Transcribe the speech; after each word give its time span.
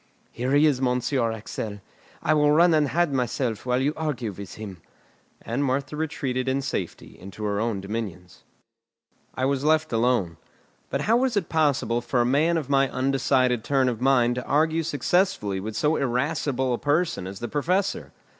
"Here 0.31 0.53
he 0.55 0.65
is, 0.65 0.81
Monsieur 0.81 1.31
Axel; 1.31 1.79
I 2.23 2.33
will 2.33 2.49
run 2.51 2.73
and 2.73 2.87
hide 2.87 3.13
myself 3.13 3.67
while 3.67 3.79
you 3.79 3.93
argue 3.95 4.31
with 4.31 4.55
him." 4.55 4.81
And 5.43 5.63
Martha 5.63 5.95
retreated 5.95 6.49
in 6.49 6.63
safety 6.63 7.19
into 7.19 7.43
her 7.43 7.59
own 7.59 7.81
dominions. 7.81 8.43
I 9.35 9.45
was 9.45 9.63
left 9.63 9.93
alone. 9.93 10.37
But 10.89 11.01
how 11.01 11.17
was 11.17 11.37
it 11.37 11.49
possible 11.49 12.01
for 12.01 12.19
a 12.21 12.25
man 12.25 12.57
of 12.57 12.67
my 12.67 12.89
undecided 12.89 13.63
turn 13.63 13.87
of 13.87 14.01
mind 14.01 14.33
to 14.37 14.45
argue 14.45 14.81
successfully 14.81 15.59
with 15.59 15.75
so 15.75 15.95
irascible 15.97 16.73
a 16.73 16.79
person 16.79 17.27
as 17.27 17.37
the 17.37 17.47
Professor? 17.47 18.11